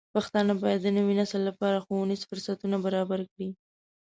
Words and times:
پښتانه 0.15 0.53
بايد 0.61 0.79
د 0.83 0.87
نوي 0.97 1.13
نسل 1.21 1.41
لپاره 1.49 1.83
ښوونیز 1.85 2.21
فرصتونه 2.29 2.75
برابر 2.85 3.19
کړي. 3.31 3.49